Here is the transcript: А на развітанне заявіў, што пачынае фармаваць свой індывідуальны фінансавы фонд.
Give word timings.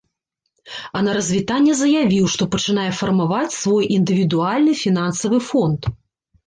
А 0.99 1.03
на 1.07 1.11
развітанне 1.17 1.73
заявіў, 1.81 2.25
што 2.37 2.49
пачынае 2.57 2.89
фармаваць 3.01 3.57
свой 3.61 3.83
індывідуальны 4.01 4.73
фінансавы 4.85 5.37
фонд. 5.53 5.81